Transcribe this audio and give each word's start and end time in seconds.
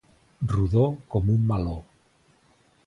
Rodó 0.53 0.85
com 1.15 1.31
un 1.37 1.47
meló. 1.53 1.77